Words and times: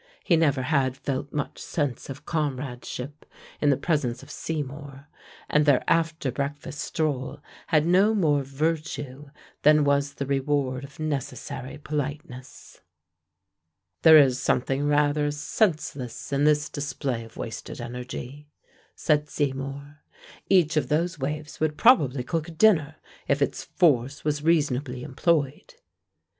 He 0.23 0.35
never 0.35 0.63
had 0.63 0.97
felt 0.97 1.31
much 1.31 1.59
sense 1.59 2.09
of 2.09 2.25
comradeship 2.25 3.23
in 3.61 3.69
the 3.69 3.77
presence 3.77 4.23
of 4.23 4.31
Seymour, 4.31 5.07
and 5.47 5.67
their 5.67 5.83
after 5.87 6.31
breakfast 6.31 6.79
stroll 6.79 7.39
had 7.67 7.85
no 7.85 8.15
more 8.15 8.41
virtue 8.41 9.29
than 9.61 9.83
was 9.83 10.15
the 10.15 10.25
reward 10.25 10.83
of 10.83 10.99
necessary 10.99 11.77
politeness. 11.77 12.81
"There 14.01 14.17
is 14.17 14.41
something 14.41 14.87
rather 14.87 15.29
senseless 15.29 16.33
in 16.33 16.45
this 16.45 16.67
display 16.67 17.23
of 17.23 17.37
wasted 17.37 17.79
energy," 17.79 18.49
said 18.95 19.29
Seymour. 19.29 19.99
"Each 20.49 20.75
of 20.77 20.89
those 20.89 21.19
waves 21.19 21.59
would 21.59 21.77
probably 21.77 22.23
cook 22.23 22.47
a 22.47 22.51
dinner, 22.51 22.95
if 23.27 23.39
its 23.39 23.65
force 23.65 24.23
was 24.25 24.41
reasonably 24.43 25.03
employed." 25.03 25.75